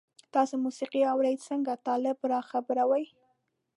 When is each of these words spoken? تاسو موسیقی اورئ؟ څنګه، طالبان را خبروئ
تاسو 0.33 0.55
موسیقی 0.65 1.01
اورئ؟ 1.11 1.33
څنګه، 1.47 1.81
طالبان 1.87 2.29
را 2.31 2.39
خبروئ 2.49 3.05